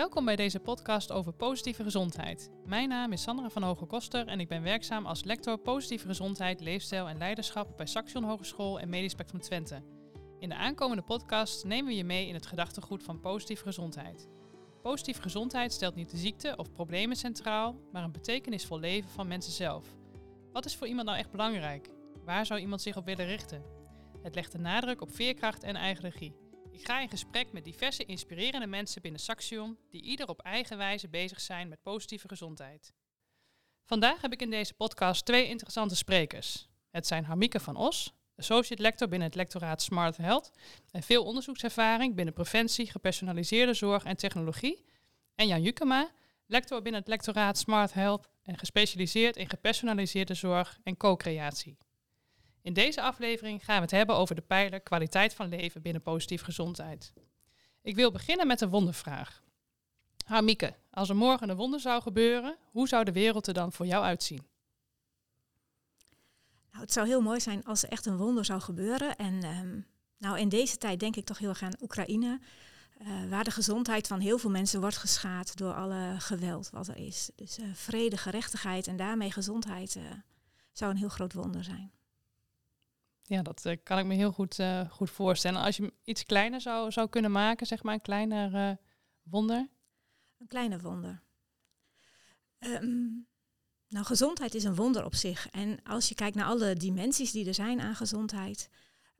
[0.00, 2.50] Welkom bij deze podcast over positieve gezondheid.
[2.64, 6.60] Mijn naam is Sandra van Hoge Koster en ik ben werkzaam als lector positieve gezondheid,
[6.60, 9.82] leefstijl en leiderschap bij Saxion Hogeschool en Medisch Spectrum Twente.
[10.38, 14.28] In de aankomende podcast nemen we je mee in het gedachtegoed van positieve gezondheid.
[14.82, 19.52] Positieve gezondheid stelt niet de ziekte of problemen centraal, maar een betekenisvol leven van mensen
[19.52, 19.84] zelf.
[20.52, 21.90] Wat is voor iemand nou echt belangrijk?
[22.24, 23.62] Waar zou iemand zich op willen richten?
[24.22, 26.34] Het legt de nadruk op veerkracht en eigen regie.
[26.72, 31.08] Ik ga in gesprek met diverse inspirerende mensen binnen Saxion die ieder op eigen wijze
[31.08, 32.92] bezig zijn met positieve gezondheid.
[33.84, 36.68] Vandaag heb ik in deze podcast twee interessante sprekers.
[36.90, 40.50] Het zijn Harmieke van Os, associate lector binnen het lectoraat Smart Health
[40.90, 44.84] en veel onderzoekservaring binnen preventie, gepersonaliseerde zorg en technologie.
[45.34, 46.10] En Jan Jukema,
[46.46, 51.78] lector binnen het lectoraat Smart Health en gespecialiseerd in gepersonaliseerde zorg en co-creatie.
[52.62, 56.44] In deze aflevering gaan we het hebben over de pijler kwaliteit van leven binnen positieve
[56.44, 57.12] gezondheid.
[57.82, 59.42] Ik wil beginnen met een wondervraag.
[60.24, 63.86] Harmieke, als er morgen een wonder zou gebeuren, hoe zou de wereld er dan voor
[63.86, 64.46] jou uitzien?
[66.70, 69.16] Nou, het zou heel mooi zijn als er echt een wonder zou gebeuren.
[69.16, 69.86] En um,
[70.18, 72.40] nou, in deze tijd denk ik toch heel erg aan Oekraïne,
[73.00, 76.96] uh, waar de gezondheid van heel veel mensen wordt geschaad door alle geweld wat er
[76.96, 77.30] is.
[77.34, 80.02] Dus uh, vrede, gerechtigheid en daarmee gezondheid uh,
[80.72, 81.92] zou een heel groot wonder zijn.
[83.30, 85.62] Ja, dat uh, kan ik me heel goed, uh, goed voorstellen.
[85.62, 88.76] Als je iets kleiner zou, zou kunnen maken, zeg maar, een kleiner uh,
[89.22, 89.68] wonder.
[90.38, 91.22] Een kleiner wonder.
[92.58, 93.26] Um,
[93.88, 95.48] nou, gezondheid is een wonder op zich.
[95.48, 98.70] En als je kijkt naar alle dimensies die er zijn aan gezondheid,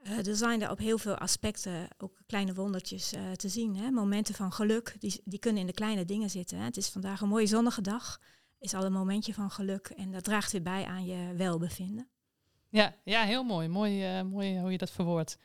[0.02, 3.76] er zijn er op heel veel aspecten ook kleine wondertjes te zien.
[3.76, 3.90] Hè?
[3.90, 6.58] Momenten van geluk, die, die kunnen in de kleine dingen zitten.
[6.58, 6.64] Hè?
[6.64, 8.20] Het is vandaag een mooie zonnige dag,
[8.58, 12.08] is al een momentje van geluk en dat draagt weer bij aan je welbevinden.
[12.70, 13.68] Ja, ja heel mooi.
[13.68, 15.38] Mooi, uh, mooi hoe je dat verwoordt.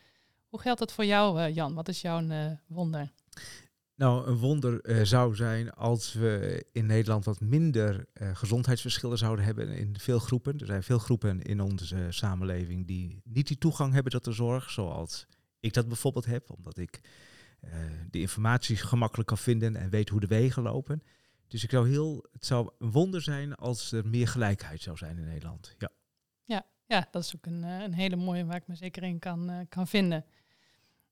[0.48, 1.74] Hoe geldt dat voor jou, uh, Jan?
[1.74, 2.22] Wat is jouw
[2.66, 3.12] wonder?
[3.94, 9.98] Nou, een wonder zou zijn als we in Nederland wat minder gezondheidsverschillen zouden hebben in
[9.98, 10.58] veel groepen.
[10.58, 14.70] Er zijn veel groepen in onze samenleving die niet die toegang hebben tot de zorg,
[14.70, 15.26] zoals
[15.60, 17.00] ik dat bijvoorbeeld heb, omdat ik
[18.10, 21.02] de informatie gemakkelijk kan vinden en weet hoe de wegen lopen.
[21.48, 25.18] Dus ik zou heel, het zou een wonder zijn als er meer gelijkheid zou zijn
[25.18, 25.74] in Nederland.
[25.78, 25.90] Ja.
[26.86, 29.58] Ja, dat is ook een, een hele mooie waar ik me zeker in kan, uh,
[29.68, 30.24] kan vinden.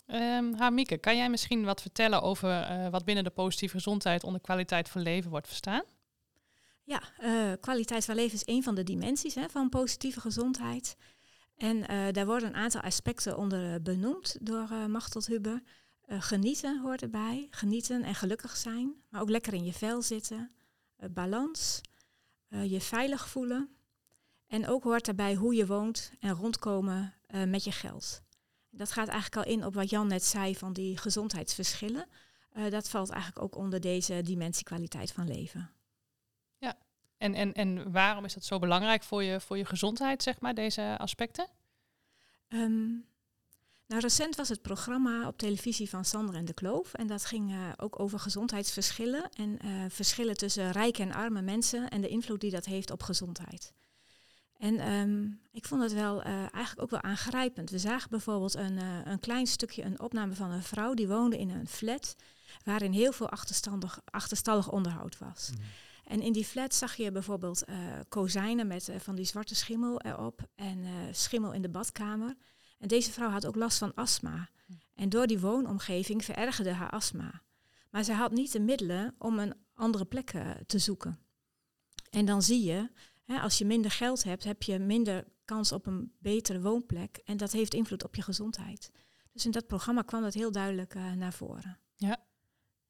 [0.07, 4.41] Um, Hamieke, kan jij misschien wat vertellen over uh, wat binnen de positieve gezondheid onder
[4.41, 5.83] kwaliteit van leven wordt verstaan?
[6.85, 10.97] Ja, uh, kwaliteit van leven is een van de dimensies hè, van positieve gezondheid.
[11.57, 11.81] En
[12.13, 15.63] daar worden een aantal aspecten onder benoemd door Machtel Huber.
[16.07, 20.51] genieten hoort erbij, genieten en gelukkig zijn, maar ook lekker in je vel zitten.
[21.11, 21.81] balans,
[22.49, 23.69] je veilig voelen,
[24.55, 28.23] en ook hoort daarbij hoe je woont en rondkomen uh, met je geld.
[28.71, 32.07] Dat gaat eigenlijk al in op wat Jan net zei van die gezondheidsverschillen.
[32.57, 35.71] Uh, dat valt eigenlijk ook onder deze dimensie kwaliteit van leven.
[36.59, 36.79] Ja,
[37.17, 40.55] en, en, en waarom is dat zo belangrijk voor je, voor je gezondheid, zeg maar,
[40.55, 41.49] deze aspecten?
[42.49, 43.07] Um,
[43.87, 46.95] nou, recent was het programma op televisie van Sander en de Kloof.
[46.95, 49.59] En dat ging uh, ook over gezondheidsverschillen en
[49.91, 53.73] verschillen tussen rijke en arme mensen en de invloed die dat heeft op gezondheid.
[54.59, 57.71] En um, ik vond het wel uh, eigenlijk ook wel aangrijpend.
[57.71, 61.39] We zagen bijvoorbeeld een, uh, een klein stukje, een opname van een vrouw die woonde
[61.39, 62.17] in een flat
[62.65, 65.51] waarin heel veel achterstallig, achterstallig onderhoud was.
[65.51, 65.61] Mm.
[66.05, 67.77] En in die flat zag je bijvoorbeeld uh,
[68.09, 72.35] kozijnen met van die zwarte schimmel erop en schimmel in de badkamer.
[72.79, 74.49] En deze vrouw had ook last van astma.
[74.67, 74.79] Mm.
[74.95, 77.43] En door die woonomgeving verergerde haar astma.
[77.91, 80.35] Maar zij had niet de middelen om een andere plek
[80.67, 81.19] te zoeken.
[82.11, 82.91] En dan zie je
[83.25, 87.21] Hè, als je minder geld hebt, heb je minder kans op een betere woonplek.
[87.25, 88.91] En dat heeft invloed op je gezondheid.
[89.33, 91.79] Dus in dat programma kwam dat heel duidelijk uh, naar voren.
[91.97, 92.25] Ja.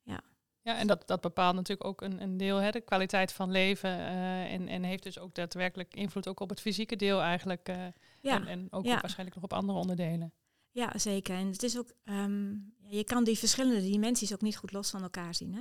[0.03, 0.21] Ja.
[0.61, 3.91] Ja, en dat, dat bepaalt natuurlijk ook een, een deel, hè, de kwaliteit van leven.
[3.91, 7.69] Uh, en, en heeft dus ook daadwerkelijk invloed ook op het fysieke deel eigenlijk.
[7.69, 7.87] Uh,
[8.21, 8.34] ja.
[8.34, 9.00] En, en ook ja.
[9.00, 10.33] waarschijnlijk nog op andere onderdelen.
[10.71, 11.37] Ja, zeker.
[11.37, 15.03] En het is ook, um, je kan die verschillende dimensies ook niet goed los van
[15.03, 15.55] elkaar zien.
[15.55, 15.61] Hè?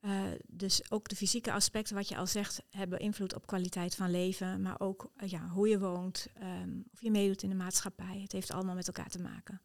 [0.00, 4.10] Uh, dus ook de fysieke aspecten, wat je al zegt, hebben invloed op kwaliteit van
[4.10, 4.62] leven.
[4.62, 8.20] Maar ook uh, ja, hoe je woont, um, of je meedoet in de maatschappij.
[8.20, 9.60] Het heeft allemaal met elkaar te maken.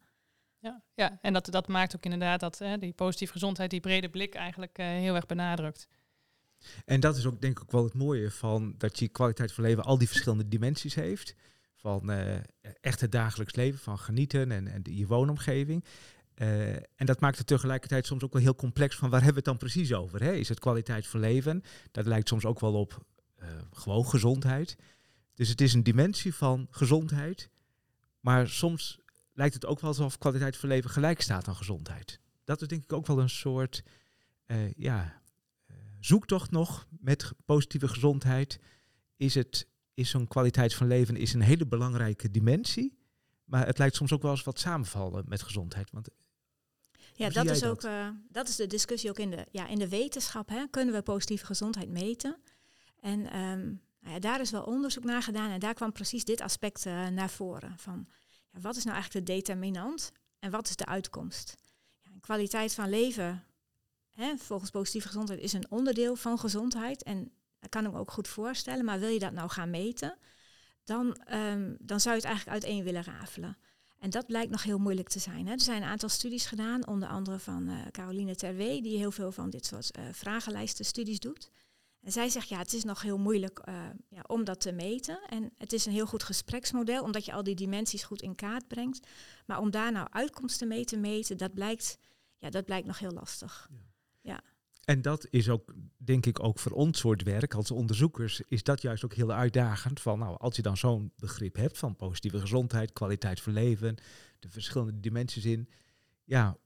[0.58, 1.18] Ja, ja.
[1.20, 4.78] en dat, dat maakt ook inderdaad dat hè, die positieve gezondheid, die brede blik eigenlijk
[4.78, 5.88] uh, heel erg benadrukt.
[6.84, 9.64] En dat is ook denk ik ook wel het mooie van dat je kwaliteit van
[9.64, 11.34] leven al die verschillende dimensies heeft.
[11.74, 12.10] Van
[12.80, 15.84] echt het dagelijks leven, van genieten en, en de, je woonomgeving.
[16.36, 19.50] Uh, en dat maakt het tegelijkertijd soms ook wel heel complex van waar hebben we
[19.50, 20.22] het dan precies over?
[20.22, 20.32] Hè?
[20.32, 21.62] Is het kwaliteit van leven?
[21.90, 23.04] Dat lijkt soms ook wel op
[23.42, 24.76] uh, gewoon gezondheid.
[25.34, 27.50] Dus het is een dimensie van gezondheid.
[28.20, 28.98] Maar soms
[29.32, 32.20] lijkt het ook wel alsof kwaliteit van leven gelijk staat aan gezondheid.
[32.44, 33.82] Dat is denk ik ook wel een soort
[34.46, 35.20] uh, ja,
[36.00, 38.60] zoektocht nog met positieve gezondheid
[39.16, 42.98] is het is zo'n kwaliteit van leven is een hele belangrijke dimensie.
[43.44, 45.90] Maar het lijkt soms ook wel eens wat samenvallen met gezondheid.
[45.90, 46.08] Want
[47.16, 48.12] ja, dat is ook dat?
[48.28, 50.48] dat is de discussie ook in de, ja, in de wetenschap.
[50.48, 50.66] Hè?
[50.70, 52.36] Kunnen we positieve gezondheid meten?
[53.00, 56.40] En um, nou ja, daar is wel onderzoek naar gedaan en daar kwam precies dit
[56.40, 57.78] aspect naar voren.
[57.78, 58.06] Van
[58.50, 61.56] ja, wat is nou eigenlijk de determinant en wat is de uitkomst?
[62.00, 63.44] Ja, kwaliteit van leven,
[64.10, 67.02] hè, volgens positieve gezondheid, is een onderdeel van gezondheid.
[67.02, 68.84] En dat kan ik me ook goed voorstellen.
[68.84, 70.18] Maar wil je dat nou gaan meten,
[70.84, 73.56] dan, ehm, dan zou je het eigenlijk uiteen willen rafelen.
[73.98, 75.46] En dat blijkt nog heel moeilijk te zijn.
[75.46, 75.52] Hè.
[75.52, 79.32] Er zijn een aantal studies gedaan, onder andere van uh, Caroline Terwee, die heel veel
[79.32, 81.50] van dit soort uh, vragenlijsten studies doet.
[82.02, 83.74] En zij zegt, ja, het is nog heel moeilijk uh,
[84.08, 85.20] ja, om dat te meten.
[85.28, 88.68] En het is een heel goed gespreksmodel, omdat je al die dimensies goed in kaart
[88.68, 89.06] brengt.
[89.46, 91.98] Maar om daar nou uitkomsten mee te meten, dat blijkt,
[92.36, 93.68] ja, dat blijkt nog heel lastig.
[94.22, 94.32] Ja.
[94.32, 94.40] ja.
[94.86, 98.82] En dat is ook, denk ik, ook voor ons soort werk als onderzoekers, is dat
[98.82, 100.00] juist ook heel uitdagend.
[100.00, 103.96] Van, nou, als je dan zo'n begrip hebt van positieve gezondheid, kwaliteit van leven,
[104.38, 105.68] de verschillende dimensies in.
[106.24, 106.56] Ja,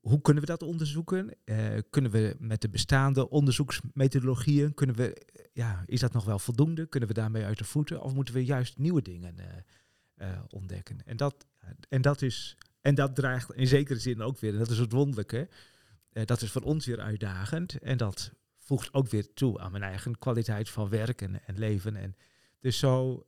[0.00, 1.34] hoe kunnen we dat onderzoeken?
[1.44, 5.22] Uh, kunnen we met de bestaande onderzoeksmethodologieën, kunnen we,
[5.52, 6.86] ja, is dat nog wel voldoende?
[6.86, 8.02] Kunnen we daarmee uit de voeten?
[8.02, 11.02] Of moeten we juist nieuwe dingen uh, uh, ontdekken?
[11.04, 11.46] En dat,
[11.88, 14.92] en dat is, en dat dreigt in zekere zin ook weer, en dat is het
[14.92, 15.48] wonderlijke,
[16.12, 17.78] dat is voor ons weer uitdagend.
[17.78, 21.96] En dat voegt ook weer toe aan mijn eigen kwaliteit van werk en, en leven.
[21.96, 22.16] En
[22.60, 23.26] dus zo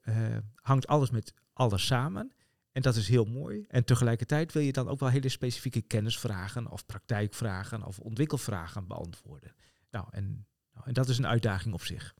[0.54, 2.32] hangt alles met alles samen.
[2.72, 3.64] En dat is heel mooi.
[3.68, 9.54] En tegelijkertijd wil je dan ook wel hele specifieke kennisvragen of praktijkvragen of ontwikkelvragen beantwoorden.
[9.90, 12.14] Nou, en, nou, en dat is een uitdaging op zich.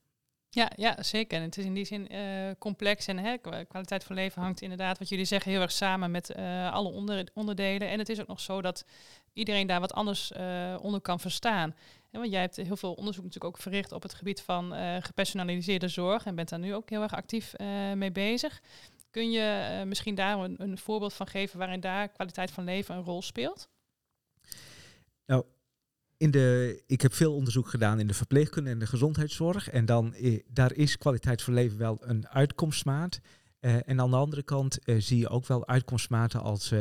[0.48, 1.38] Ja, ja, zeker.
[1.38, 3.36] En het is in die zin uh, complex en hè,
[3.68, 6.34] kwaliteit van leven hangt inderdaad, wat jullie zeggen, heel erg samen met
[6.70, 7.88] alle onder, onderdelen.
[7.88, 8.84] En het is ook nog zo dat
[9.32, 11.74] iedereen daar wat anders uh, onder kan verstaan.
[12.10, 16.24] Want jij hebt heel veel onderzoek natuurlijk ook verricht op het gebied van gepersonaliseerde zorg
[16.24, 17.54] en bent daar nu ook heel erg actief
[17.94, 18.60] mee bezig.
[19.10, 23.02] Kun je misschien daar een, een, voorbeeld van geven waarin daar kwaliteit van leven een
[23.02, 23.68] rol speelt?
[25.26, 25.44] Nou,
[26.16, 29.70] in de, ik heb veel onderzoek gedaan in de verpleegkunde en de gezondheidszorg.
[29.70, 30.14] En dan,
[30.48, 33.20] daar is kwaliteit van leven wel een uitkomstmaat.
[33.60, 36.72] En aan de andere kant zie je ook wel uitkomstmaten als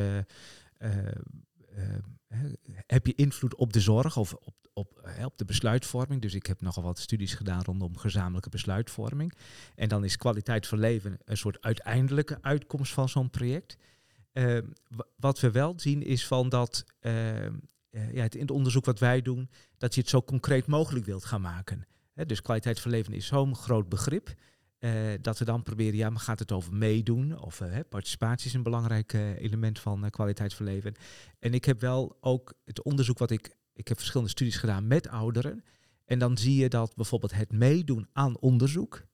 [2.87, 6.21] heb je invloed op de zorg of op, op, de besluitvorming.
[6.21, 9.33] Dus ik heb nogal wat studies gedaan rondom gezamenlijke besluitvorming.
[9.75, 13.77] En dan is kwaliteit van leven een soort uiteindelijke uitkomst van zo'n project.
[14.33, 14.57] Uh,
[15.15, 17.45] wat we wel zien is van dat uh,
[17.91, 21.41] ja, in het onderzoek wat wij doen, dat je het zo concreet mogelijk wilt gaan
[21.41, 21.87] maken.
[22.25, 24.33] dus kwaliteit van leven is zo'n groot begrip.
[24.83, 27.39] Uh, dat we dan proberen, ja, maar gaat het over meedoen?
[27.39, 30.95] Of uh, participatie is een belangrijk uh, element van kwaliteit van leven.
[31.39, 35.07] En ik heb wel ook het onderzoek wat ik, ik heb verschillende studies gedaan met
[35.07, 35.63] ouderen.
[36.05, 39.05] En dan zie je dat bijvoorbeeld het meedoen aan onderzoek,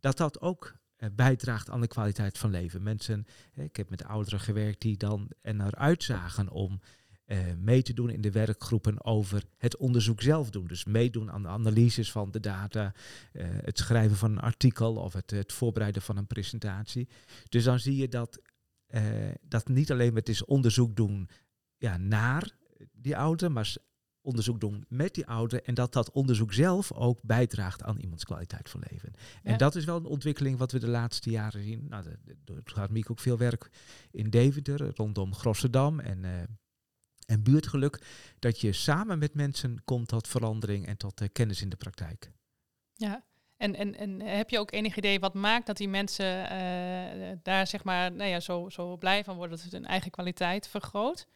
[0.00, 0.74] dat dat ook
[1.12, 2.82] bijdraagt aan de kwaliteit van leven.
[2.82, 6.80] Mensen, ik heb met ouderen gewerkt die dan er naar uitzagen om
[7.26, 10.66] uh, mee te doen in de werkgroepen over het onderzoek zelf doen.
[10.66, 12.94] Dus meedoen aan de analyses van de data,
[13.32, 17.08] uh, het schrijven van een artikel of het, het, voorbereiden van een presentatie.
[17.48, 18.40] Dus dan zie je dat,
[18.88, 19.02] uh,
[19.42, 21.28] dat niet alleen met is onderzoek doen
[21.76, 22.50] ja, naar
[22.92, 23.76] die ouder, maar
[24.20, 28.70] onderzoek doen met die ouder en dat dat onderzoek zelf ook bijdraagt aan iemands kwaliteit
[28.70, 29.12] van leven.
[29.14, 29.50] Ja.
[29.50, 31.86] En dat is wel een ontwikkeling wat we de laatste jaren zien.
[31.88, 32.04] Nou,
[32.44, 33.70] er gaat Miek ook veel werk
[34.10, 36.24] in Deventer, rondom Grossendam en
[37.26, 38.00] en buurtgeluk,
[38.38, 42.32] dat je samen met mensen komt tot verandering en tot uh, kennis in de praktijk.
[42.94, 43.24] Ja,
[43.56, 47.66] en, en, en heb je ook enig idee wat maakt dat die mensen uh, daar
[47.66, 51.26] zeg maar nou ja, zo, zo blij van worden dat het hun eigen kwaliteit vergroot?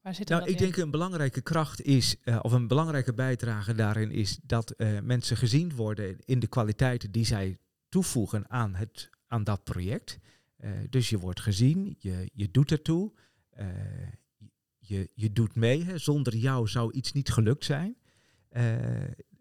[0.00, 0.56] Waar zit nou, ik in?
[0.56, 5.74] denk een belangrijke kracht is, uh, of een belangrijke bijdrage daarin is dat mensen gezien
[5.74, 10.18] worden in de kwaliteiten die zij toevoegen aan, het, aan dat project.
[10.90, 13.12] dus je wordt gezien, je, je doet ertoe
[14.92, 15.84] je, je doet mee.
[15.84, 15.98] Hè.
[15.98, 17.96] Zonder jou zou iets niet gelukt zijn.
[18.50, 18.76] Uh,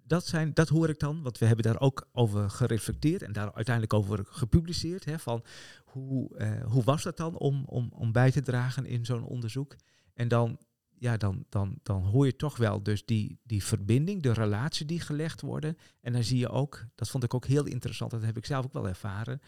[0.04, 3.54] dat, zijn, dat hoor ik dan, want we hebben daar ook over gereflecteerd en daar
[3.54, 5.06] uiteindelijk over gepubliceerd.
[5.06, 5.44] Hè, van
[5.86, 9.76] hoe, uh, hoe was dat dan om, om, om bij te dragen in zo'n onderzoek?
[10.14, 10.58] En dan,
[10.98, 15.00] ja, dan, dan, dan hoor je toch wel dus die, die verbinding, de relatie die
[15.00, 15.78] gelegd worden.
[16.02, 18.66] En dan zie je ook, dat vond ik ook heel interessant, dat heb ik zelf
[18.66, 19.42] ook wel ervaren.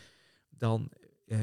[0.49, 0.91] Dan
[1.25, 1.39] uh,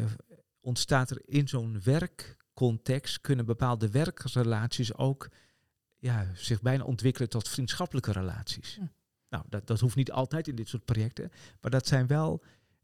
[0.60, 5.28] ontstaat er in zo'n werk context kunnen bepaalde werkrelaties ook
[5.96, 8.74] ja, zich bijna ontwikkelen tot vriendschappelijke relaties.
[8.74, 8.84] Hm.
[9.28, 12.42] Nou, dat, dat hoeft niet altijd in dit soort projecten, maar dat zijn wel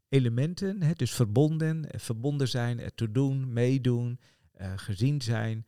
[0.09, 4.19] elementen, hè, dus verbonden, eh, verbonden zijn, er te doen, meedoen,
[4.61, 5.65] uh, gezien zijn.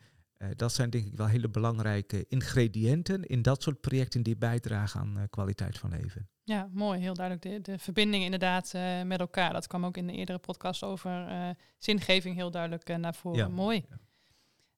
[0.56, 5.28] Dat zijn denk ik wel hele belangrijke ingrediënten in dat soort projecten die bijdragen aan
[5.30, 6.30] kwaliteit van leven.
[6.44, 7.00] Ja, mooi.
[7.00, 7.66] Heel duidelijk.
[7.66, 8.74] De, de verbinding inderdaad
[9.06, 9.54] met elkaar.
[9.54, 11.28] Dat kwam ook in de eerdere podcast over
[11.78, 13.38] zingeving heel duidelijk naar voren.
[13.38, 13.86] Ja, mooi.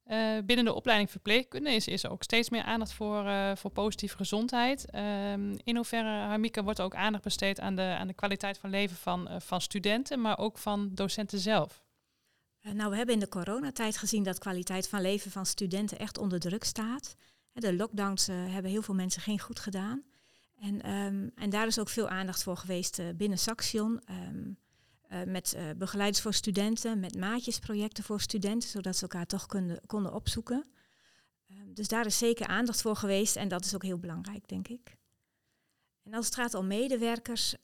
[0.07, 4.17] Uh, binnen de opleiding verpleegkunde is, is er ook steeds meer aandacht voor, voor positieve
[4.17, 4.95] gezondheid.
[4.95, 8.69] Um, in hoeverre, Harmika, wordt er ook aandacht besteed aan de, aan de kwaliteit van
[8.69, 11.83] leven van, van studenten, maar ook van docenten zelf?
[12.61, 16.39] Nou, we hebben in de coronatijd gezien dat kwaliteit van leven van studenten echt onder
[16.39, 17.15] druk staat.
[17.53, 20.03] De lockdowns hebben heel veel mensen geen goed gedaan.
[20.59, 24.01] En, um, en daar is ook veel aandacht voor geweest binnen Saxion.
[25.11, 29.81] Uh, met uh, begeleiders voor studenten, met maatjesprojecten voor studenten, zodat ze elkaar toch konden,
[29.85, 30.65] konden opzoeken.
[31.47, 34.67] Uh, dus daar is zeker aandacht voor geweest en dat is ook heel belangrijk, denk
[34.67, 34.97] ik.
[36.03, 37.55] En als het gaat om medewerkers,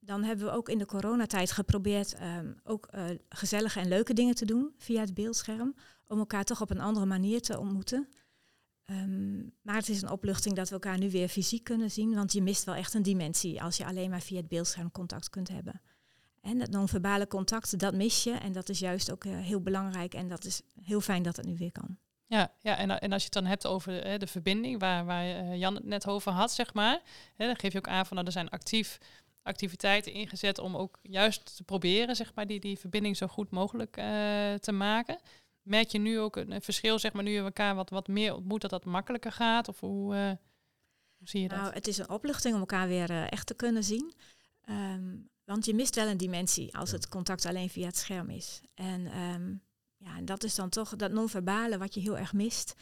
[0.00, 4.34] dan hebben we ook in de coronatijd geprobeerd um, ook eh, gezellige en leuke dingen
[4.34, 5.74] te doen via het beeldscherm,
[6.06, 8.08] om elkaar toch op een andere manier te ontmoeten.
[8.90, 12.32] Um, maar het is een opluchting dat we elkaar nu weer fysiek kunnen zien, want
[12.32, 15.48] je mist wel echt een dimensie als je alleen maar via het beeldscherm contact kunt
[15.48, 15.80] hebben.
[16.40, 18.32] En dat non-verbale contact, dat mis je.
[18.32, 20.14] En dat is juist ook uh, heel belangrijk.
[20.14, 21.98] En dat is heel fijn dat het nu weer kan.
[22.26, 25.56] Ja, ja en, en als je het dan hebt over uh, de verbinding, waar, waar
[25.56, 27.00] Jan het net over had, zeg maar.
[27.36, 28.98] Hè, dan geef je ook aan van nou, er zijn actief
[29.42, 33.92] activiteiten ingezet om ook juist te proberen, zeg maar, die, die verbinding zo goed mogelijk
[34.60, 35.18] te maken.
[35.62, 38.60] Merk je nu ook een, verschil, zeg maar, nu je elkaar wat, wat meer ontmoet,
[38.60, 39.68] dat dat makkelijker gaat?
[39.68, 40.14] Of hoe,
[41.16, 41.58] hoe zie je dat?
[41.58, 44.14] Nou, het is een opluchting om elkaar weer echt te kunnen zien.
[44.68, 48.60] Um, want je mist wel een dimensie als het contact alleen via het scherm is.
[48.74, 49.62] En um,
[49.96, 52.74] ja, dat is dan toch dat non-verbale wat je heel erg mist.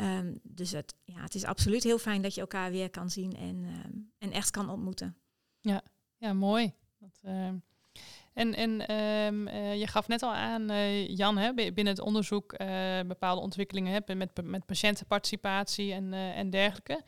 [0.00, 3.36] Um, dus het, ja, het is absoluut heel fijn dat je elkaar weer kan zien
[3.36, 5.16] en, um, en echt kan ontmoeten.
[5.60, 5.82] Ja,
[6.16, 6.72] ja mooi.
[6.98, 7.48] Dat, uh,
[8.32, 13.00] en en uh, je gaf net al aan, uh, Jan, hè, binnen het onderzoek uh,
[13.06, 17.02] bepaalde ontwikkelingen hebben met, met patiëntenparticipatie en, en dergelijke.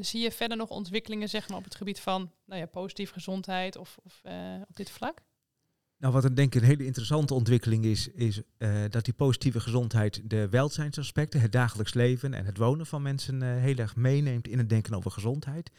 [0.00, 3.76] Zie je verder nog ontwikkelingen zeg maar, op het gebied van nou ja, positieve gezondheid
[3.76, 4.22] of, of
[4.68, 5.22] op dit vlak?
[5.96, 8.40] Nou, wat ik denk een hele interessante ontwikkeling is, is
[8.88, 13.76] dat die positieve gezondheid de welzijnsaspecten, het dagelijks leven en het wonen van mensen heel
[13.76, 15.70] erg meeneemt in het denken over gezondheid.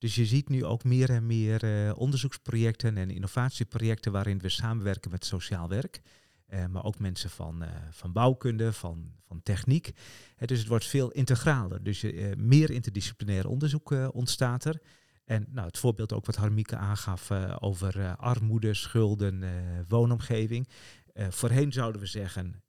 [0.00, 5.24] Dus je ziet nu ook meer en meer onderzoeksprojecten en innovatieprojecten waarin we samenwerken met
[5.24, 6.00] sociaal werk.
[6.48, 9.92] Uh, maar ook mensen van, uh, van bouwkunde, van, van techniek.
[10.36, 11.82] Dus het wordt veel integraler.
[11.82, 12.04] Dus
[12.36, 14.80] meer interdisciplinair onderzoek ontstaat er.
[15.24, 17.30] En nou, het voorbeeld ook wat Harmieke aangaf
[17.60, 19.44] over armoede, schulden,
[19.88, 20.68] woonomgeving.
[21.14, 22.62] voorheen zouden we zeggen,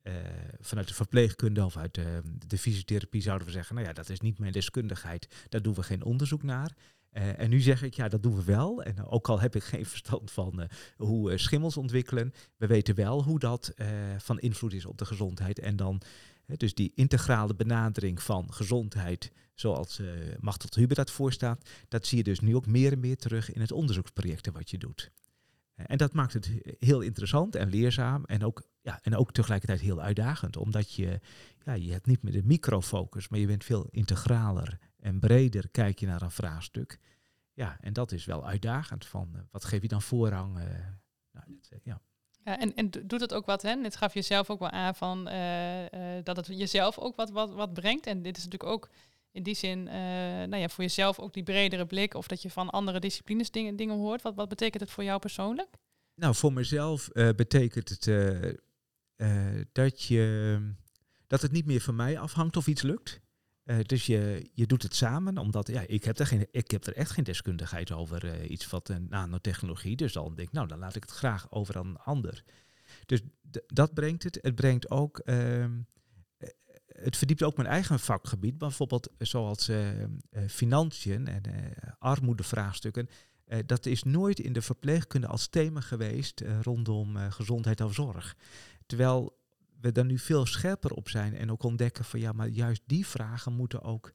[0.60, 4.20] vanuit de verpleegkunde of uit de, de fysiotherapie zouden we zeggen, nou ja, dat is
[4.20, 6.76] niet mijn deskundigheid, daar doen we geen onderzoek naar.
[7.14, 8.84] Uh, en nu zeg ik, ja, dat doen we wel.
[8.84, 10.66] En ook al heb ik geen verstand van uh,
[10.98, 13.74] hoe schimmels ontwikkelen, we weten wel hoe dat
[14.18, 15.60] van invloed is op de gezondheid.
[15.60, 16.02] En dan,
[16.46, 22.24] dus die integrale benadering van gezondheid, zoals uh, Machtel Huber dat voorstaat, dat zie je
[22.24, 25.12] dus nu ook meer en meer terug in het onderzoeksprojecten wat je doet.
[25.76, 30.02] en dat maakt het heel interessant en leerzaam en ook, ja, en ook tegelijkertijd heel
[30.02, 31.20] uitdagend, omdat je,
[31.66, 36.00] ja, je hebt niet meer de microfocus, maar je bent veel integraler en breder kijk
[36.00, 37.00] je naar een vraagstuk.
[37.54, 40.58] Ja, en dat is wel uitdagend van uh, wat geef je dan voorrang?
[40.58, 40.64] Uh,
[41.32, 42.02] nou, dit, uh, ja.
[42.44, 43.82] Ja, en, en doet het ook wat, hè?
[43.82, 45.24] Dit gaf je zelf ook wel aan van
[46.24, 48.06] dat het jezelf ook wat, wat, wat brengt.
[48.06, 48.90] En dit is natuurlijk ook
[49.32, 52.70] in die zin, nou ja, voor jezelf ook die bredere blik of dat je van
[52.70, 54.22] andere disciplines dingen, dingen hoort.
[54.22, 55.78] Wat, wat betekent het voor jou persoonlijk?
[56.16, 58.06] Nou, voor mezelf betekent het
[59.72, 60.60] dat, je,
[61.28, 63.20] dat het niet meer van mij afhangt of iets lukt.
[63.66, 66.86] Uh, dus je, je doet het samen, omdat ja, ik, heb er geen, ik heb
[66.86, 69.96] er echt geen deskundigheid over uh, iets wat uh, nanotechnologie.
[69.96, 72.44] Dus dan denk ik, nou, dan laat ik het graag over aan een ander.
[73.06, 73.22] Dus
[73.68, 74.40] dat brengt het.
[74.42, 75.72] Het brengt ook, ehm,
[76.86, 79.72] het verdiept ook mijn eigen vakgebied, bijvoorbeeld zoals
[80.48, 81.44] financiën en
[82.00, 83.10] armoedevraagstukken.
[83.66, 88.36] dat is nooit in de verpleegkunde als thema geweest rondom gezondheid of zorg.
[88.86, 89.41] Terwijl
[89.82, 93.08] we daar nu veel scherper op zijn en ook ontdekken van ja, maar juist die
[93.08, 94.14] vragen moeten ook,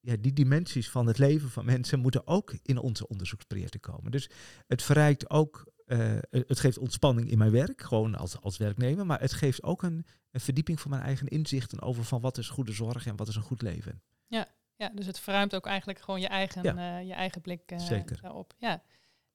[0.00, 4.10] ja, die dimensies van het leven van mensen moeten ook in onze onderzoeksprojecten komen.
[4.10, 4.30] Dus
[4.66, 9.20] het verrijkt ook, uh, het geeft ontspanning in mijn werk, gewoon als, als werknemer, maar
[9.20, 12.72] het geeft ook een, een verdieping van mijn eigen inzichten over van wat is goede
[12.72, 14.02] zorg en wat is een goed leven.
[14.26, 14.46] Ja,
[14.76, 17.00] ja dus het verruimt ook eigenlijk gewoon je eigen, ja.
[17.00, 18.18] uh, je eigen blik uh, Zeker.
[18.20, 18.54] daarop.
[18.58, 18.82] Ja.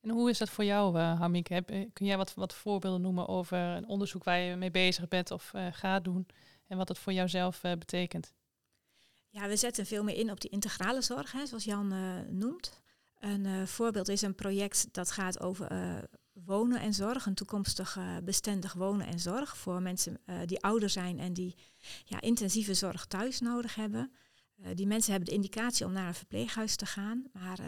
[0.03, 1.47] En hoe is dat voor jou, uh, Hamik?
[1.47, 5.07] Heb, eh, kun jij wat, wat voorbeelden noemen over een onderzoek waar je mee bezig
[5.07, 6.27] bent of uh, gaat doen
[6.67, 8.33] en wat het voor jouzelf betekent?
[9.29, 11.93] Ja, we zetten veel meer in op die integrale zorg, hè, zoals Jan
[12.37, 12.81] noemt.
[13.19, 15.67] Een voorbeeld is een project dat gaat over
[16.33, 21.33] wonen en zorg, een toekomstig bestendig wonen en zorg voor mensen die ouder zijn en
[21.33, 21.55] die
[22.05, 24.11] ja, intensieve zorg thuis nodig hebben.
[24.73, 27.59] Die mensen hebben de indicatie om naar een verpleeghuis te gaan, maar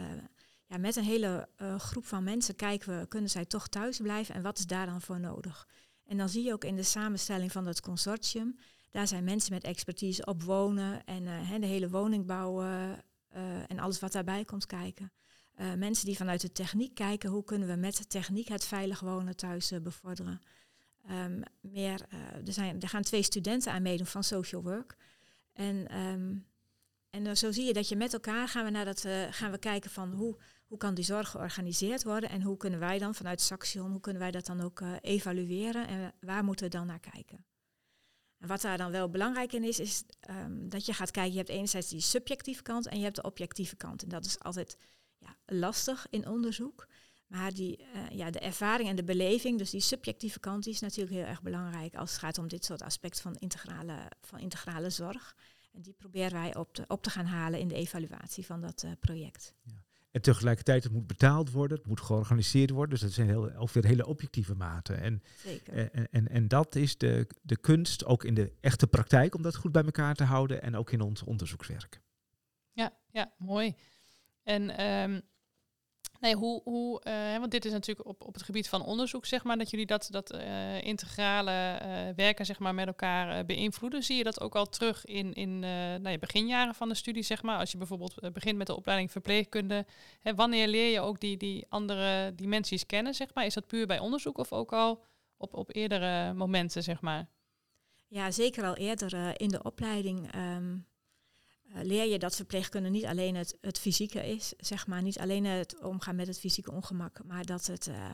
[0.66, 4.42] ja, met een hele groep van mensen kijken we, kunnen zij toch thuis blijven en
[4.42, 5.68] wat is daar dan voor nodig?
[6.04, 8.58] En dan zie je ook in de samenstelling van dat consortium,
[8.90, 11.24] daar zijn mensen met expertise op wonen en
[11.60, 12.62] de hele woningbouw
[13.68, 15.12] en alles wat daarbij komt kijken.
[15.60, 19.00] Uh, mensen die vanuit de techniek kijken, hoe kunnen we met de techniek het veilig
[19.00, 20.40] wonen thuis uh, bevorderen.
[21.10, 24.96] Um, meer, uh, er, zijn, er gaan twee studenten aan meedoen van social work.
[25.52, 26.46] En, um,
[27.10, 29.90] en zo zie je dat je met elkaar gaan we, naar dat, gaan we kijken
[29.90, 33.90] van hoe, hoe kan die zorg georganiseerd worden en hoe kunnen wij dan vanuit Saxion,
[33.90, 37.44] hoe kunnen wij dat dan ook evalueren en waar moeten we dan naar kijken.
[38.38, 41.38] En wat daar dan wel belangrijk in is, is um, dat je gaat kijken, je
[41.38, 44.02] hebt enerzijds die subjectieve kant en je hebt de objectieve kant.
[44.02, 44.78] En dat is altijd
[45.18, 46.86] ja, lastig in onderzoek.
[47.26, 51.16] Maar die, uh, ja, de ervaring en de beleving, dus die subjectieve kant, is natuurlijk
[51.16, 55.36] heel erg belangrijk als het gaat om dit soort aspecten van integrale, van integrale zorg.
[55.72, 58.82] En die proberen wij op te, op te gaan halen in de evaluatie van dat
[58.82, 59.54] uh, project.
[59.62, 59.85] Ja.
[60.16, 62.90] En tegelijkertijd, het moet betaald worden, het moet georganiseerd worden.
[62.90, 65.00] Dus dat zijn heel, ook weer hele objectieve maten.
[65.00, 65.90] En, Zeker.
[65.92, 69.56] En, en, en dat is de, de kunst, ook in de echte praktijk, om dat
[69.56, 70.62] goed bij elkaar te houden.
[70.62, 72.00] En ook in ons onderzoekswerk.
[72.72, 73.74] Ja, ja mooi.
[74.42, 75.22] En um,
[76.26, 79.44] nee, hoe, hoe uh, want dit is natuurlijk op, op het gebied van onderzoek, zeg
[79.44, 84.02] maar, dat jullie dat, dat uh, integrale uh, werken zeg maar, met elkaar beïnvloeden.
[84.02, 87.42] Zie je dat ook al terug in, in nou ja, beginjaren van de studie, zeg
[87.42, 87.58] maar?
[87.58, 89.86] Als je bijvoorbeeld begint met de opleiding verpleegkunde,
[90.20, 93.44] hè, wanneer leer je ook die, die andere dimensies kennen, zeg maar?
[93.44, 95.02] Is dat puur bij onderzoek of ook al
[95.36, 97.28] op, op eerdere momenten, zeg maar?
[98.08, 100.34] Ja, zeker al eerder in de opleiding.
[100.34, 100.56] Uh,
[101.82, 105.80] leer je dat verpleegkunde niet alleen het, het fysieke is, zeg maar, niet alleen het
[105.82, 108.10] omgaan met het fysieke ongemak, maar dat, het, uh,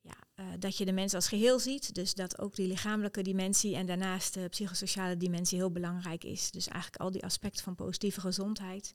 [0.00, 1.94] ja, uh, dat je de mens als geheel ziet.
[1.94, 6.50] Dus dat ook die lichamelijke dimensie en daarnaast de psychosociale dimensie heel belangrijk is.
[6.50, 8.94] Dus eigenlijk al die aspecten van positieve gezondheid.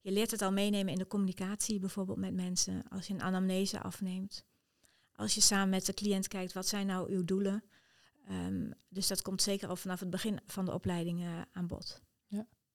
[0.00, 3.80] Je leert het al meenemen in de communicatie, bijvoorbeeld met mensen, als je een anamnese
[3.80, 4.44] afneemt.
[5.12, 7.64] Als je samen met de cliënt kijkt, wat zijn nou uw doelen?
[8.30, 12.02] Um, dus dat komt zeker al vanaf het begin van de opleiding aan bod.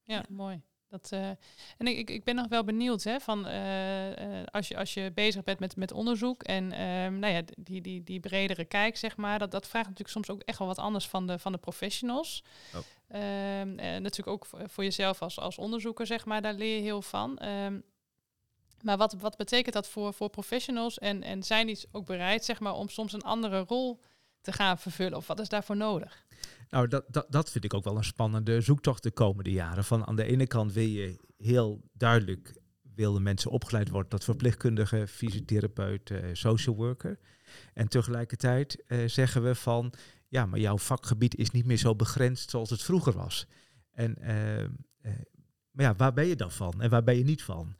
[0.03, 0.23] Ja.
[0.29, 0.61] Mooi.
[0.93, 1.29] Dat, uh,
[1.77, 5.11] en ik, ik ben nog wel benieuwd hè, van uh, uh, als, je, als je
[5.13, 9.17] bezig bent met, met onderzoek en ehm, nou ja, die, die, die bredere kijk, zeg
[9.17, 11.57] maar, dat, dat vraagt natuurlijk soms ook echt wel wat anders van de, van de
[11.57, 12.43] professionals.
[12.73, 12.81] Oh.
[13.59, 17.01] Um, natuurlijk ook voor, voor, jezelf als, als onderzoeker, zeg maar, daar leer je heel
[17.01, 17.45] van.
[17.45, 17.83] Um,
[18.81, 22.59] maar wat, wat betekent dat voor, voor professionals en, en zijn die ook bereid, zeg
[22.59, 23.99] maar, om soms een andere rol
[24.43, 25.17] te gaan vervullen?
[25.17, 26.25] Of wat is daarvoor nodig?
[26.69, 29.83] Nou, dat, dat, dat vind ik ook wel een spannende zoektocht de komende jaren.
[29.83, 32.53] Van aan de ene kant wil je heel duidelijk,
[32.95, 37.19] willen mensen opgeleid worden tot verpleegkundige, fysiotherapeut, uh, social worker.
[37.73, 39.93] En tegelijkertijd uh, zeggen we van,
[40.27, 43.47] ja, maar jouw vakgebied is niet meer zo begrensd zoals het vroeger was.
[43.91, 44.27] En, uh,
[45.71, 47.75] maar ja, waar ben je dan van en waar ben je niet van?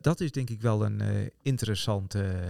[0.00, 2.40] dat is denk ik wel een interessante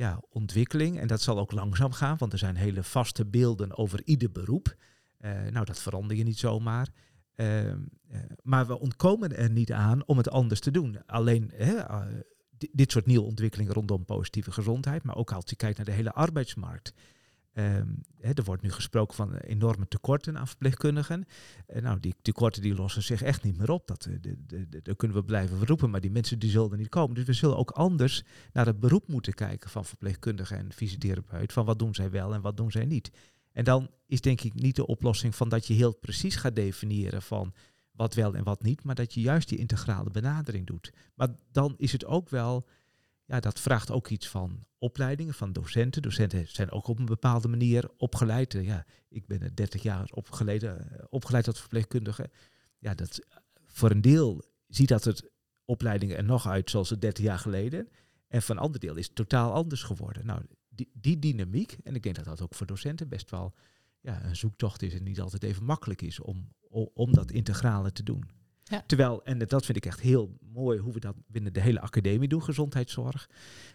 [0.00, 0.98] ja, ontwikkeling.
[0.98, 4.76] En dat zal ook langzaam gaan, want er zijn hele vaste beelden over ieder beroep.
[5.20, 6.88] Uh, nou, dat verander je niet zomaar.
[7.36, 7.74] Uh, uh,
[8.42, 11.06] maar we ontkomen er niet aan om het anders te doen.
[11.06, 11.52] Alleen
[12.72, 16.12] dit soort nieuwe ontwikkelingen rondom positieve gezondheid, maar ook als je kijkt naar de hele
[16.12, 16.92] arbeidsmarkt.
[17.52, 21.24] Hè, er wordt nu gesproken van enorme tekorten aan verpleegkundigen.
[21.68, 23.86] Uh, nou, die tekorten die lossen zich echt niet meer op.
[23.86, 24.36] Dat, de,
[24.82, 27.14] de, kunnen we blijven roepen, maar die mensen die zullen niet komen.
[27.14, 31.52] Dus we zullen ook anders naar het beroep moeten kijken van verpleegkundigen en fysiotherapeut.
[31.52, 33.10] Van wat doen zij wel en wat doen zij niet.
[33.52, 37.22] En dan is denk ik niet de oplossing van dat je heel precies gaat definiëren
[37.22, 37.54] van
[37.90, 40.92] wat wel en wat niet, maar dat je juist die integrale benadering doet.
[41.14, 42.66] Maar dan is het ook wel
[43.30, 46.02] ja, dat vraagt ook iets van opleidingen, van docenten.
[46.02, 48.52] Docenten zijn ook op een bepaalde manier opgeleid.
[48.52, 50.74] Ja, ik ben 30 jaar opgeleid, eh,
[51.08, 52.30] opgeleid tot verpleegkundige.
[52.78, 53.20] Ja, dat,
[53.66, 55.30] voor een deel ziet dat het
[55.64, 57.88] opleidingen er nog uit zoals het 30 jaar geleden.
[58.28, 60.26] En van een ander deel is het totaal anders geworden.
[60.26, 63.54] Nou, die, die dynamiek, en ik denk dat dat ook voor docenten best wel
[64.00, 66.52] ja, een zoektocht is en niet altijd even makkelijk is om,
[66.94, 68.39] om dat integrale te doen.
[68.70, 68.82] Ja.
[68.86, 72.28] Terwijl, en dat vind ik echt heel mooi hoe we dat binnen de hele academie
[72.28, 73.28] doen, gezondheidszorg.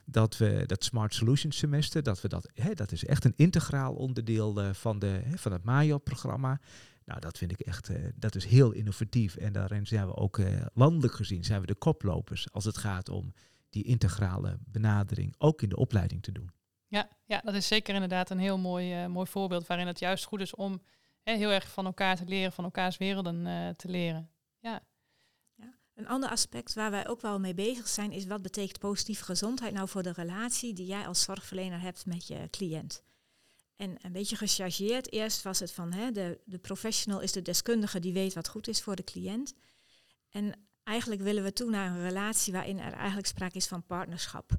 [0.05, 3.93] Dat we dat Smart Solutions semester, dat we dat, hè, dat is echt een integraal
[3.93, 6.60] onderdeel uh, van, de, hè, van het MAJO-programma.
[7.05, 9.36] Nou, dat vind ik echt, uh, dat is heel innovatief.
[9.36, 13.10] En daarin zijn we ook uh, landelijk gezien, zijn we de koplopers als het gaat
[13.10, 13.34] om
[13.69, 16.51] die integrale benadering ook in de opleiding te doen.
[16.88, 20.41] Ja, ja dat is zeker inderdaad een heel mooi, mooi voorbeeld waarin het juist goed
[20.41, 20.81] is om
[21.21, 23.43] hè, heel erg van elkaar te leren, van elkaars werelden
[23.75, 24.29] te leren.
[24.65, 24.84] Ja.
[25.56, 25.78] ja.
[25.93, 29.73] Een ander aspect waar wij ook wel mee bezig zijn is wat betekent positieve gezondheid
[29.73, 33.04] nou voor de relatie die jij als zorgverlener hebt met je cliënt.
[33.75, 37.99] En een beetje gechargeerd, eerst was het van hè, de, de professional is de deskundige
[37.99, 39.54] die weet wat goed is voor de cliënt.
[40.30, 44.51] En eigenlijk willen we toe naar een relatie waarin er eigenlijk sprake is van partnerschap.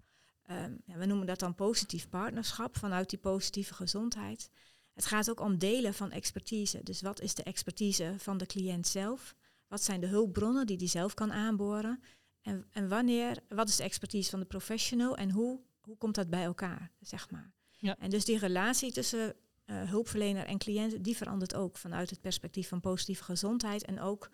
[0.43, 4.51] Ehm, ja, we noemen dat dan positief partnerschap vanuit die positieve gezondheid.
[4.93, 6.83] Het gaat ook om delen van expertise.
[6.83, 9.35] Dus wat is de expertise van de cliënt zelf?
[9.69, 12.01] Wat zijn de hulpbronnen die die zelf kan aanboren?
[12.43, 16.31] En, en wanneer, wat is de expertise van de professional en hoe, hoe komt dat
[16.31, 17.53] bij elkaar, zeg maar?
[17.71, 17.97] Ja.
[17.99, 19.35] En dus die relatie tussen
[19.67, 24.31] uh, hulpverlener en cliënt, die verandert ook vanuit het perspectief van positieve gezondheid en ook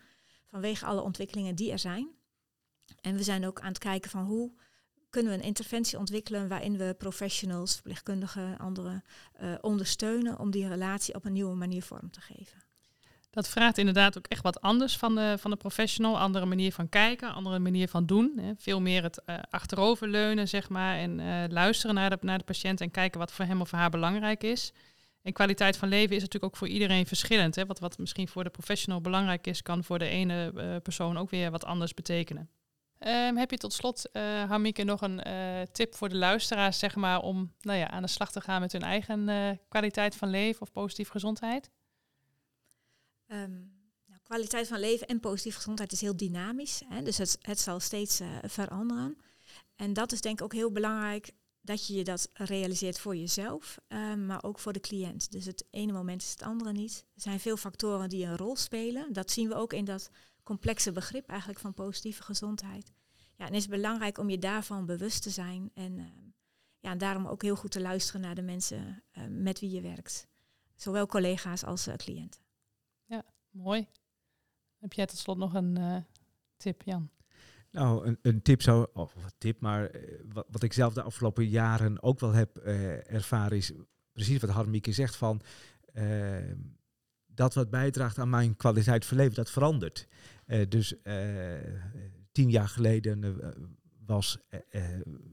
[0.46, 2.08] vanwege alle ontwikkelingen die er zijn.
[3.00, 4.52] En we zijn ook aan het kijken van hoe
[5.10, 9.04] kunnen we een interventie ontwikkelen waarin we professionals, verpleegkundigen, anderen
[9.40, 12.64] uh, ondersteunen om die relatie op een nieuwe manier vorm te geven.
[13.32, 16.18] Dat vraagt inderdaad ook echt wat anders van de, van de professional.
[16.18, 18.32] Andere manier van kijken, andere manier van doen.
[18.40, 18.52] Hè.
[18.56, 20.96] Veel meer het uh, achteroverleunen, zeg maar.
[20.96, 23.90] En uh, luisteren naar de, naar de patiënt en kijken wat voor hem of haar
[23.90, 24.72] belangrijk is.
[25.22, 27.54] En kwaliteit van leven is natuurlijk ook voor iedereen verschillend.
[27.54, 27.66] Hè.
[27.66, 31.30] Wat, wat misschien voor de professional belangrijk is, kan voor de ene uh, persoon ook
[31.30, 32.50] weer wat anders betekenen.
[32.98, 35.22] Um, heb je tot slot, uh, nog een
[35.72, 38.72] tip voor de luisteraars, zeg maar, om nou ja, aan de slag te gaan met
[38.72, 39.28] hun eigen
[39.68, 41.70] kwaliteit van leven of positieve gezondheid?
[43.32, 43.72] Um,
[44.06, 46.82] nou, kwaliteit van leven en positieve gezondheid is heel dynamisch.
[46.88, 47.02] Hè?
[47.02, 49.16] Dus het, het zal steeds veranderen.
[49.76, 53.78] En dat is denk ik ook heel belangrijk dat je je dat realiseert voor jezelf,
[53.88, 55.32] um, maar ook voor de cliënt.
[55.32, 57.04] Dus het ene moment is het andere niet.
[57.14, 59.12] Er zijn veel factoren die een rol spelen.
[59.12, 60.10] Dat zien we ook in dat
[60.42, 62.92] complexe begrip eigenlijk van positieve gezondheid.
[63.36, 66.04] Ja, en het is belangrijk om je daarvan bewust te zijn en uh,
[66.78, 70.26] ja, daarom ook heel goed te luisteren naar de mensen uh, met wie je werkt.
[70.76, 72.40] Zowel collega's als uh, cliënten.
[73.52, 73.86] Mooi.
[74.78, 76.04] Heb jij tot slot nog een
[76.56, 77.10] tip, Jan?
[77.70, 79.90] Nou, een, een, tip zou, of tip, maar
[80.32, 83.72] wat, wat, ik zelf de afgelopen jaren ook wel heb ervaren is
[84.12, 85.40] precies wat Harmieke zegt van
[85.92, 86.58] ehm,
[87.26, 90.08] dat wat bijdraagt aan mijn kwaliteit van leven, dat verandert.
[90.68, 90.94] Dus
[92.32, 93.20] tien jaar geleden
[94.06, 94.38] was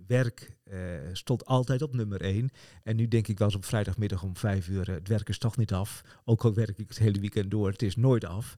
[0.08, 0.58] werk
[1.14, 2.50] stond altijd op nummer één.
[2.84, 5.58] En nu denk ik wel eens op vrijdagmiddag om vijf uur, het werk is toch
[5.58, 6.02] niet af.
[6.26, 8.56] Ook al werk ik het hele weekend door, het is nooit af.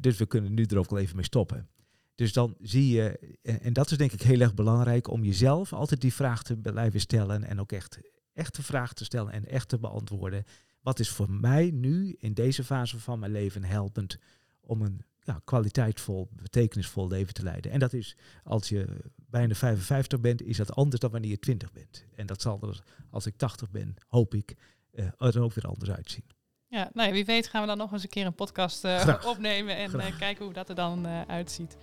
[0.00, 1.68] dus we kunnen nu er ook wel even mee stoppen.
[2.14, 6.00] Dus dan zie je, en, dat is denk ik heel erg belangrijk, om jezelf altijd
[6.00, 7.98] die vraag te blijven stellen en ook echt
[8.32, 10.44] echte vraag te stellen en echt te beantwoorden.
[10.80, 14.18] Wat is voor mij nu in deze fase van mijn leven helpend
[14.60, 17.70] om een ja, kwaliteitvol, betekenisvol leven te leiden?
[17.70, 18.86] En dat is als je
[19.16, 22.04] bijna 55 bent, is dat anders dan wanneer je 20 bent.
[22.14, 24.56] En dat zal er, als ik 80 ben, hoop ik,
[24.94, 26.24] uh, er ook weer anders uitzien.
[26.68, 29.14] Ja, nou ja, wie weet gaan we dan nog eens een keer een podcast uh,
[29.32, 31.76] opnemen en uh, kijken hoe dat er dan uitziet.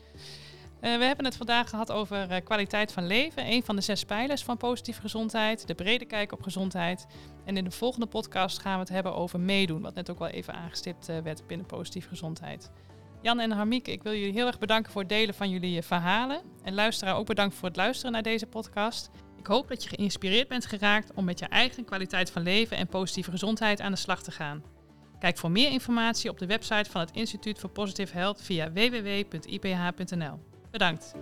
[0.80, 4.58] We hebben het vandaag gehad over kwaliteit van leven, een van de zes pijlers van
[4.58, 7.06] positieve gezondheid, de brede kijk op gezondheid.
[7.46, 10.28] En in de volgende podcast gaan we het hebben over meedoen, wat net ook wel
[10.28, 12.72] even aangestipt werd binnen positieve gezondheid.
[13.24, 16.42] Jan en Harmieke, ik wil jullie heel erg bedanken voor het delen van jullie verhalen.
[16.64, 19.10] En luisteraar ook bedankt voor het luisteren naar deze podcast.
[19.38, 22.88] Ik hoop dat je geïnspireerd bent geraakt om met je eigen kwaliteit van leven en
[22.88, 24.64] positieve gezondheid aan de slag te gaan.
[25.20, 30.40] Kijk voor meer informatie op de website van het Instituut voor Positive Health via www.iph.nl.
[30.72, 31.14] Bedankt.